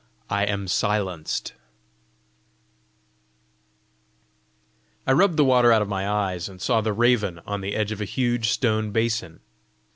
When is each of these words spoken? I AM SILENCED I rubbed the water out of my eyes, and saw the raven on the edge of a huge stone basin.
I 0.31 0.45
AM 0.45 0.67
SILENCED 0.67 1.53
I 5.05 5.11
rubbed 5.11 5.37
the 5.37 5.45
water 5.45 5.71
out 5.71 5.83
of 5.83 5.89
my 5.89 6.09
eyes, 6.09 6.49
and 6.49 6.59
saw 6.59 6.81
the 6.81 6.91
raven 6.91 7.39
on 7.45 7.61
the 7.61 7.75
edge 7.75 7.91
of 7.91 8.01
a 8.01 8.05
huge 8.05 8.49
stone 8.49 8.89
basin. 8.89 9.41